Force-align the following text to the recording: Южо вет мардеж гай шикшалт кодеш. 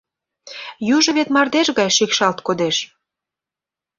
Южо 0.95 1.11
вет 1.17 1.27
мардеж 1.35 1.67
гай 1.79 1.89
шикшалт 1.97 2.39
кодеш. 2.47 2.77